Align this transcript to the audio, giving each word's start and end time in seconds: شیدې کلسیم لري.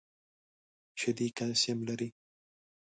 شیدې 0.99 1.27
کلسیم 1.37 1.79
لري. 1.87 2.09